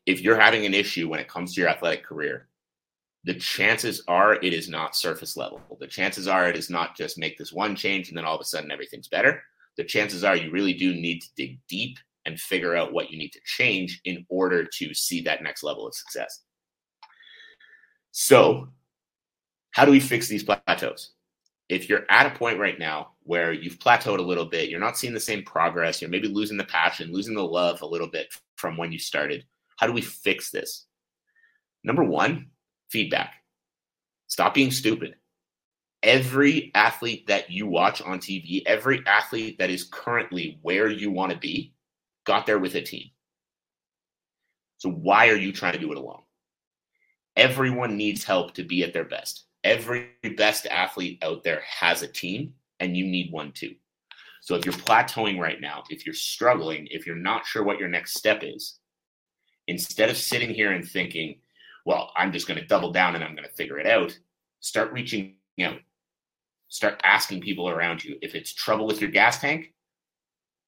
If 0.05 0.21
you're 0.21 0.39
having 0.39 0.65
an 0.65 0.73
issue 0.73 1.09
when 1.09 1.19
it 1.19 1.27
comes 1.27 1.53
to 1.53 1.61
your 1.61 1.69
athletic 1.69 2.05
career, 2.05 2.47
the 3.25 3.33
chances 3.33 4.03
are 4.07 4.35
it 4.35 4.53
is 4.53 4.69
not 4.69 4.95
surface 4.95 5.35
level. 5.35 5.59
The 5.79 5.87
chances 5.87 6.27
are 6.27 6.47
it 6.47 6.55
is 6.55 6.69
not 6.69 6.95
just 6.95 7.17
make 7.17 7.37
this 7.37 7.51
one 7.51 7.75
change 7.75 8.07
and 8.07 8.17
then 8.17 8.23
all 8.23 8.35
of 8.35 8.41
a 8.41 8.45
sudden 8.45 8.71
everything's 8.71 9.07
better. 9.07 9.41
The 9.77 9.83
chances 9.83 10.23
are 10.23 10.37
you 10.37 10.51
really 10.51 10.73
do 10.73 10.93
need 10.93 11.21
to 11.21 11.29
dig 11.35 11.59
deep 11.67 11.97
and 12.25 12.39
figure 12.39 12.75
out 12.75 12.93
what 12.93 13.09
you 13.09 13.17
need 13.17 13.33
to 13.33 13.39
change 13.45 13.99
in 14.05 14.25
order 14.29 14.63
to 14.63 14.93
see 14.93 15.21
that 15.21 15.43
next 15.43 15.63
level 15.63 15.87
of 15.87 15.95
success. 15.95 16.41
So, 18.11 18.69
how 19.71 19.85
do 19.85 19.91
we 19.91 19.99
fix 19.99 20.27
these 20.27 20.43
plateaus? 20.43 21.11
If 21.67 21.89
you're 21.89 22.05
at 22.09 22.27
a 22.27 22.37
point 22.37 22.59
right 22.59 22.77
now 22.77 23.13
where 23.23 23.51
you've 23.51 23.79
plateaued 23.79 24.19
a 24.19 24.23
little 24.23 24.45
bit, 24.45 24.69
you're 24.69 24.79
not 24.79 24.97
seeing 24.97 25.13
the 25.13 25.19
same 25.19 25.43
progress, 25.43 26.01
you're 26.01 26.11
maybe 26.11 26.27
losing 26.27 26.57
the 26.57 26.63
passion, 26.63 27.11
losing 27.11 27.35
the 27.35 27.43
love 27.43 27.81
a 27.81 27.87
little 27.87 28.09
bit 28.09 28.27
from 28.55 28.77
when 28.77 28.91
you 28.91 28.99
started, 28.99 29.45
how 29.77 29.87
do 29.87 29.93
we 29.93 30.01
fix 30.01 30.51
this? 30.51 30.85
Number 31.83 32.03
one, 32.03 32.47
feedback. 32.89 33.33
Stop 34.27 34.53
being 34.53 34.71
stupid. 34.71 35.15
Every 36.03 36.71
athlete 36.75 37.27
that 37.27 37.49
you 37.49 37.67
watch 37.67 38.01
on 38.01 38.19
TV, 38.19 38.61
every 38.65 39.01
athlete 39.07 39.57
that 39.57 39.69
is 39.69 39.85
currently 39.85 40.59
where 40.61 40.87
you 40.89 41.11
want 41.11 41.31
to 41.31 41.37
be, 41.37 41.73
got 42.25 42.45
there 42.45 42.59
with 42.59 42.75
a 42.75 42.81
team. 42.81 43.09
So 44.77 44.89
why 44.89 45.29
are 45.29 45.37
you 45.37 45.51
trying 45.51 45.73
to 45.73 45.79
do 45.79 45.91
it 45.91 45.97
alone? 45.97 46.21
Everyone 47.35 47.97
needs 47.97 48.23
help 48.23 48.53
to 48.53 48.63
be 48.63 48.83
at 48.83 48.93
their 48.93 49.05
best. 49.05 49.44
Every 49.65 50.11
best 50.37 50.67
athlete 50.67 51.17
out 51.23 51.43
there 51.43 51.63
has 51.67 52.03
a 52.03 52.07
team, 52.07 52.53
and 52.79 52.95
you 52.95 53.05
need 53.05 53.31
one 53.31 53.51
too. 53.51 53.73
So 54.41 54.53
if 54.53 54.63
you're 54.63 54.75
plateauing 54.75 55.39
right 55.39 55.59
now, 55.59 55.83
if 55.89 56.05
you're 56.05 56.13
struggling, 56.13 56.87
if 56.91 57.07
you're 57.07 57.15
not 57.15 57.47
sure 57.47 57.63
what 57.63 57.79
your 57.79 57.87
next 57.87 58.13
step 58.13 58.43
is, 58.43 58.77
instead 59.67 60.11
of 60.11 60.17
sitting 60.17 60.53
here 60.53 60.73
and 60.73 60.87
thinking, 60.87 61.39
well, 61.83 62.11
I'm 62.15 62.31
just 62.31 62.47
going 62.47 62.59
to 62.59 62.67
double 62.67 62.91
down 62.91 63.15
and 63.15 63.23
I'm 63.23 63.35
going 63.35 63.49
to 63.49 63.55
figure 63.55 63.79
it 63.79 63.87
out, 63.87 64.15
start 64.59 64.93
reaching 64.93 65.37
out. 65.59 65.79
Start 66.67 67.01
asking 67.03 67.41
people 67.41 67.67
around 67.67 68.03
you. 68.03 68.19
If 68.21 68.35
it's 68.35 68.53
trouble 68.53 68.85
with 68.85 69.01
your 69.01 69.09
gas 69.09 69.39
tank, 69.39 69.73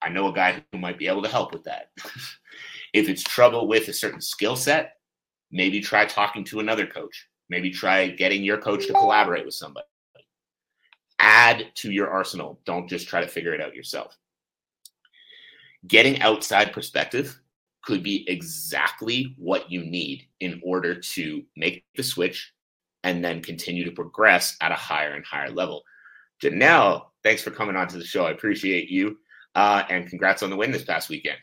I 0.02 0.10
know 0.10 0.28
a 0.28 0.34
guy 0.34 0.64
who 0.72 0.80
might 0.80 0.98
be 0.98 1.08
able 1.08 1.22
to 1.22 1.30
help 1.30 1.54
with 1.54 1.66
that. 1.66 1.92
if 2.94 3.10
it's 3.10 3.22
trouble 3.22 3.68
with 3.68 3.90
a 3.90 3.94
certain 3.94 4.22
skill 4.22 4.56
set, 4.56 4.94
maybe 5.52 5.82
try 5.82 6.06
talking 6.06 6.44
to 6.46 6.60
another 6.60 6.88
coach. 6.88 7.27
Maybe 7.50 7.72
try 7.72 8.08
getting 8.08 8.44
your 8.44 8.58
coach 8.58 8.88
to 8.88 8.94
collaborate 8.94 9.46
with 9.46 9.54
somebody. 9.54 9.86
Add 11.20 11.68
to 11.76 11.92
your 11.92 12.10
arsenal. 12.10 12.60
Don't 12.66 12.88
just 12.88 13.08
try 13.08 13.22
to 13.22 13.28
figure 13.28 13.54
it 13.54 13.62
out 13.62 13.76
yourself. 13.76 14.18
Getting 15.88 16.22
outside 16.22 16.74
perspective 16.74 17.40
could 17.82 18.04
be 18.04 18.26
exactly 18.30 19.34
what 19.38 19.72
you 19.72 19.84
need 19.86 20.28
in 20.42 20.60
order 20.64 20.94
to 21.00 21.44
make 21.56 21.86
the 21.96 22.04
switch 22.04 22.54
and 23.04 23.24
then 23.24 23.42
continue 23.42 23.86
to 23.86 23.92
progress 23.92 24.58
at 24.60 24.74
a 24.74 24.76
higher 24.76 25.14
and 25.14 25.26
higher 25.26 25.50
level. 25.50 25.84
Janelle, 26.44 27.06
thanks 27.24 27.42
for 27.42 27.52
coming 27.52 27.76
on 27.78 27.88
to 27.88 27.98
the 27.98 28.04
show. 28.04 28.26
I 28.26 28.32
appreciate 28.32 28.90
you. 28.90 29.18
Uh, 29.56 29.84
and 29.90 30.08
congrats 30.08 30.44
on 30.44 30.50
the 30.50 30.56
win 30.56 30.72
this 30.72 30.84
past 30.84 31.10
weekend. 31.10 31.40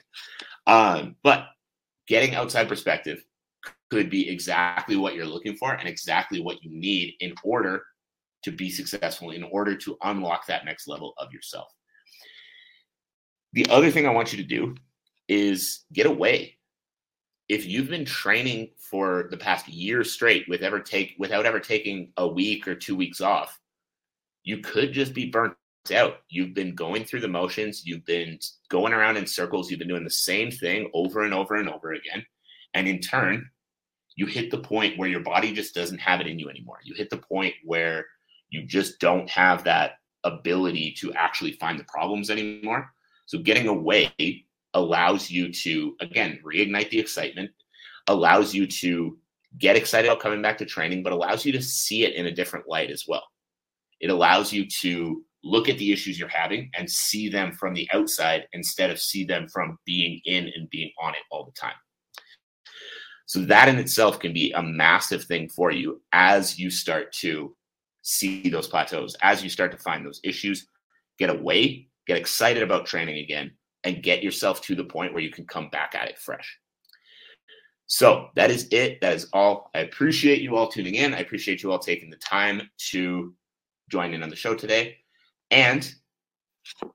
Um, 0.67 1.17
but 1.23 1.47
getting 2.07 2.35
outside 2.35 2.69
perspective 2.69 3.25
could 3.91 4.11
be 4.11 4.29
exactly 4.29 4.97
what 4.97 5.15
you're 5.15 5.27
looking 5.27 5.57
for 5.57 5.73
and 5.73 5.89
exactly 5.89 6.41
what 6.41 6.63
you 6.63 6.71
need 6.73 7.15
in 7.21 7.35
order 7.45 7.83
to 8.43 8.53
be 8.53 8.71
successful, 8.71 9.31
in 9.31 9.43
order 9.45 9.75
to 9.75 9.97
unlock 10.03 10.47
that 10.47 10.65
next 10.65 10.87
level 10.87 11.15
of 11.19 11.33
yourself. 11.33 11.69
The 13.53 13.67
other 13.71 13.91
thing 13.91 14.07
I 14.07 14.11
want 14.11 14.33
you 14.33 14.43
to 14.43 14.49
do 14.49 14.75
is 15.29 15.85
get 15.93 16.07
away. 16.07 16.59
If 17.49 17.67
you've 17.67 17.89
been 17.89 18.05
training 18.05 18.71
for 18.79 19.29
the 19.31 19.37
past 19.37 19.69
year 19.69 20.03
straight 20.03 20.49
with 20.49 20.63
ever 20.63 20.81
take 20.81 21.15
without 21.19 21.47
ever 21.47 21.61
taking 21.61 22.13
a 22.17 22.27
week 22.27 22.67
or 22.67 22.75
two 22.75 22.97
weeks 22.97 23.21
off, 23.21 23.59
you 24.43 24.59
could 24.59 24.93
just 24.93 25.15
be 25.15 25.31
burnt 25.31 25.55
out. 25.95 26.17
You've 26.29 26.55
been 26.55 26.75
going 26.75 27.05
through 27.05 27.21
the 27.21 27.29
motions, 27.29 27.85
you've 27.85 28.05
been 28.05 28.39
going 28.71 28.93
around 28.93 29.17
in 29.17 29.27
circles, 29.27 29.71
you've 29.71 29.79
been 29.79 29.89
doing 29.89 30.05
the 30.05 30.11
same 30.11 30.51
thing 30.51 30.91
over 30.95 31.23
and 31.23 31.35
over 31.35 31.57
and 31.57 31.69
over 31.69 31.93
again. 31.93 32.25
And 32.73 32.89
in 32.89 33.01
turn, 33.01 33.51
you 34.17 34.27
hit 34.27 34.51
the 34.51 34.59
point 34.59 34.99
where 34.99 35.09
your 35.09 35.21
body 35.21 35.53
just 35.53 35.75
doesn't 35.75 35.99
have 35.99 36.21
it 36.21 36.27
in 36.27 36.39
you 36.39 36.49
anymore. 36.49 36.79
You 36.85 36.95
hit 36.95 37.11
the 37.11 37.19
point 37.19 37.55
where 37.65 38.07
you 38.49 38.65
just 38.65 39.01
don't 39.01 39.29
have 39.31 39.65
that 39.65 39.99
ability 40.23 40.95
to 40.99 41.13
actually 41.15 41.53
find 41.53 41.79
the 41.79 41.85
problems 41.85 42.31
anymore. 42.31 42.93
So 43.27 43.39
getting 43.39 43.69
away 43.69 44.47
allows 44.75 45.31
you 45.31 45.53
to, 45.53 45.97
again, 46.01 46.41
reignite 46.45 46.91
the 46.91 46.99
excitement, 46.99 47.51
allows 48.07 48.55
you 48.55 48.67
to 48.67 49.19
get 49.59 49.77
excited 49.77 50.09
about 50.09 50.21
coming 50.21 50.43
back 50.43 50.59
to 50.59 50.65
training, 50.65 51.03
but 51.03 51.13
allows 51.13 51.45
you 51.45 51.53
to 51.53 51.63
see 51.63 52.05
it 52.05 52.15
in 52.15 52.27
a 52.27 52.35
different 52.35 52.69
light 52.69 52.91
as 52.91 53.05
well. 53.07 53.25
It 54.01 54.11
allows 54.11 54.53
you 54.53 54.67
to 54.81 55.25
look 55.43 55.69
at 55.69 55.79
the 55.79 55.93
issues 55.93 56.19
you're 56.19 56.29
having 56.29 56.71
and 56.77 56.91
see 56.91 57.29
them 57.29 57.53
from 57.53 57.75
the 57.75 57.89
outside 57.93 58.47
instead 58.53 58.91
of 58.91 59.01
see 59.01 59.25
them 59.25 59.47
from 59.49 59.79
being 59.85 60.21
in 60.25 60.51
and 60.55 60.69
being 60.71 60.91
on 61.01 61.13
it 61.13 61.21
all 61.31 61.45
the 61.45 61.53
time. 61.53 61.75
So 63.27 63.41
that 63.41 63.69
in 63.69 63.79
itself 63.79 64.21
can 64.21 64.33
be 64.33 64.53
a 64.53 64.63
massive 64.63 65.25
thing 65.25 65.49
for 65.49 65.71
you 65.71 66.03
as 66.13 66.59
you 66.59 66.71
start 66.71 67.13
to 67.15 67.57
see 68.03 68.49
those 68.49 68.69
plateaus, 68.69 69.17
as 69.23 69.43
you 69.43 69.49
start 69.49 69.73
to 69.73 69.79
find 69.79 70.05
those 70.05 70.21
issues, 70.23 70.69
get 71.19 71.31
away, 71.31 71.89
get 72.07 72.19
excited 72.19 72.63
about 72.63 72.87
training 72.87 73.19
again, 73.19 73.53
and 73.83 74.03
get 74.03 74.23
yourself 74.23 74.61
to 74.63 74.75
the 74.75 74.85
point 74.85 75.13
where 75.13 75.23
you 75.23 75.31
can 75.31 75.47
come 75.47 75.69
back 75.71 75.95
at 75.95 76.09
it 76.09 76.19
fresh. 76.19 76.59
So 77.87 78.29
that 78.35 78.51
is 78.51 78.69
it. 78.71 79.01
That 79.01 79.15
is 79.15 79.29
all. 79.33 79.71
I 79.75 79.81
appreciate 79.81 80.41
you 80.41 80.57
all 80.57 80.69
tuning 80.69 80.95
in. 80.95 81.15
I 81.15 81.19
appreciate 81.19 81.63
you 81.63 81.71
all 81.71 81.79
taking 81.79 82.11
the 82.11 82.17
time 82.17 82.69
to 82.91 83.35
join 83.91 84.15
in 84.15 84.23
on 84.23 84.31
the 84.31 84.37
show 84.37 84.55
today. 84.55 84.99
And 85.51 85.91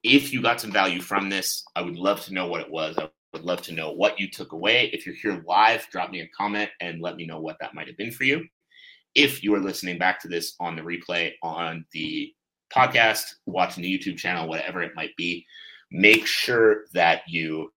if 0.03 0.33
you 0.33 0.41
got 0.41 0.59
some 0.59 0.71
value 0.71 1.01
from 1.01 1.29
this, 1.29 1.63
I 1.75 1.81
would 1.81 1.95
love 1.95 2.21
to 2.25 2.33
know 2.33 2.47
what 2.47 2.61
it 2.61 2.71
was. 2.71 2.97
I 2.97 3.09
would 3.33 3.43
love 3.43 3.61
to 3.63 3.73
know 3.73 3.91
what 3.91 4.19
you 4.19 4.29
took 4.29 4.51
away. 4.53 4.89
If 4.93 5.05
you're 5.05 5.15
here 5.15 5.43
live, 5.47 5.87
drop 5.91 6.09
me 6.09 6.21
a 6.21 6.27
comment 6.29 6.69
and 6.81 7.01
let 7.01 7.15
me 7.15 7.25
know 7.25 7.39
what 7.39 7.57
that 7.59 7.73
might 7.73 7.87
have 7.87 7.97
been 7.97 8.11
for 8.11 8.23
you. 8.23 8.45
If 9.15 9.43
you 9.43 9.53
are 9.55 9.59
listening 9.59 9.97
back 9.97 10.19
to 10.21 10.27
this 10.27 10.55
on 10.59 10.75
the 10.75 10.81
replay 10.81 11.33
on 11.43 11.85
the 11.93 12.33
podcast, 12.73 13.23
watching 13.45 13.83
the 13.83 13.97
YouTube 13.97 14.17
channel, 14.17 14.47
whatever 14.47 14.81
it 14.81 14.95
might 14.95 15.15
be, 15.15 15.45
make 15.91 16.25
sure 16.25 16.85
that 16.93 17.21
you 17.27 17.71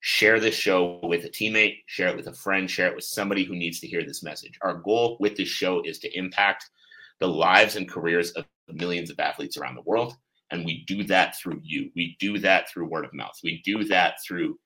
share 0.00 0.38
this 0.38 0.54
show 0.54 1.00
with 1.02 1.24
a 1.24 1.28
teammate, 1.28 1.78
share 1.86 2.08
it 2.08 2.16
with 2.16 2.28
a 2.28 2.32
friend, 2.32 2.70
share 2.70 2.88
it 2.88 2.94
with 2.94 3.04
somebody 3.04 3.44
who 3.44 3.56
needs 3.56 3.80
to 3.80 3.88
hear 3.88 4.04
this 4.04 4.22
message. 4.22 4.58
Our 4.62 4.74
goal 4.74 5.16
with 5.18 5.36
this 5.36 5.48
show 5.48 5.82
is 5.82 5.98
to 6.00 6.16
impact 6.16 6.70
the 7.18 7.26
lives 7.26 7.76
and 7.76 7.88
careers 7.88 8.30
of 8.32 8.44
millions 8.72 9.10
of 9.10 9.18
athletes 9.18 9.56
around 9.56 9.74
the 9.74 9.82
world. 9.82 10.14
And 10.52 10.64
we 10.64 10.84
do 10.86 11.02
that 11.04 11.36
through 11.36 11.60
you. 11.64 11.90
We 11.96 12.16
do 12.20 12.38
that 12.38 12.70
through 12.70 12.88
word 12.88 13.04
of 13.04 13.14
mouth. 13.14 13.36
We 13.42 13.62
do 13.64 13.82
that 13.84 14.18
through 14.24 14.58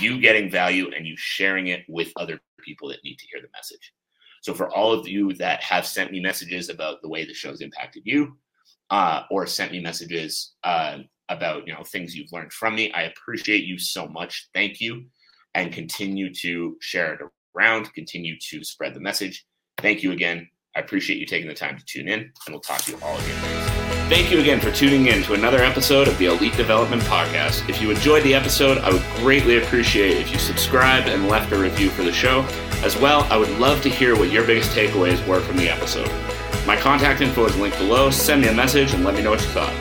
you 0.00 0.20
getting 0.20 0.50
value 0.50 0.90
and 0.94 1.06
you 1.06 1.14
sharing 1.16 1.68
it 1.68 1.84
with 1.88 2.12
other 2.16 2.40
people 2.64 2.88
that 2.88 3.04
need 3.04 3.16
to 3.16 3.26
hear 3.30 3.40
the 3.40 3.48
message. 3.54 3.92
So, 4.42 4.54
for 4.54 4.70
all 4.70 4.92
of 4.92 5.06
you 5.06 5.32
that 5.34 5.62
have 5.62 5.86
sent 5.86 6.12
me 6.12 6.20
messages 6.20 6.68
about 6.68 7.02
the 7.02 7.08
way 7.08 7.24
the 7.24 7.34
show's 7.34 7.60
impacted 7.60 8.02
you, 8.06 8.36
uh, 8.90 9.22
or 9.30 9.46
sent 9.46 9.72
me 9.72 9.80
messages 9.80 10.54
uh, 10.64 10.98
about 11.28 11.66
you 11.66 11.72
know 11.72 11.84
things 11.84 12.14
you've 12.14 12.32
learned 12.32 12.52
from 12.52 12.74
me, 12.74 12.92
I 12.92 13.02
appreciate 13.02 13.64
you 13.64 13.78
so 13.78 14.08
much. 14.08 14.48
Thank 14.54 14.80
you, 14.80 15.04
and 15.54 15.72
continue 15.72 16.32
to 16.34 16.76
share 16.80 17.14
it 17.14 17.20
around. 17.54 17.92
Continue 17.94 18.36
to 18.50 18.64
spread 18.64 18.94
the 18.94 19.00
message. 19.00 19.44
Thank 19.78 20.02
you 20.02 20.12
again. 20.12 20.48
I 20.74 20.80
appreciate 20.80 21.18
you 21.18 21.26
taking 21.26 21.48
the 21.48 21.54
time 21.54 21.76
to 21.78 21.84
tune 21.84 22.08
in, 22.08 22.20
and 22.20 22.32
we'll 22.48 22.60
talk 22.60 22.82
to 22.82 22.92
you 22.92 22.98
all 23.02 23.16
again. 23.18 23.70
Thank 24.08 24.30
you 24.30 24.40
again 24.40 24.60
for 24.60 24.72
tuning 24.72 25.06
in 25.06 25.22
to 25.24 25.34
another 25.34 25.58
episode 25.58 26.08
of 26.08 26.18
the 26.18 26.26
Elite 26.26 26.56
Development 26.56 27.00
Podcast. 27.02 27.68
If 27.68 27.80
you 27.80 27.90
enjoyed 27.90 28.24
the 28.24 28.34
episode, 28.34 28.78
I 28.78 28.92
would 28.92 29.02
greatly 29.16 29.58
appreciate 29.58 30.16
if 30.16 30.32
you 30.32 30.38
subscribed 30.38 31.08
and 31.08 31.28
left 31.28 31.52
a 31.52 31.58
review 31.58 31.90
for 31.90 32.02
the 32.02 32.12
show. 32.12 32.40
As 32.84 32.96
well, 32.96 33.22
I 33.30 33.36
would 33.36 33.50
love 33.58 33.82
to 33.82 33.88
hear 33.88 34.16
what 34.16 34.32
your 34.32 34.44
biggest 34.44 34.76
takeaways 34.76 35.24
were 35.26 35.40
from 35.40 35.56
the 35.56 35.68
episode. 35.68 36.10
My 36.66 36.76
contact 36.76 37.20
info 37.20 37.44
is 37.46 37.56
linked 37.56 37.78
below. 37.78 38.10
Send 38.10 38.42
me 38.42 38.48
a 38.48 38.54
message 38.54 38.94
and 38.94 39.04
let 39.04 39.14
me 39.14 39.22
know 39.22 39.30
what 39.30 39.42
you 39.42 39.48
thought. 39.48 39.72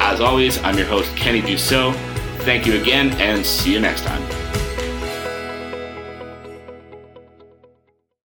As 0.00 0.20
always, 0.20 0.62
I'm 0.64 0.76
your 0.76 0.86
host, 0.86 1.14
Kenny 1.16 1.40
Dussault. 1.40 1.94
Thank 2.40 2.66
you 2.66 2.80
again, 2.80 3.12
and 3.20 3.44
see 3.44 3.72
you 3.72 3.80
next 3.80 4.02
time. 4.02 4.43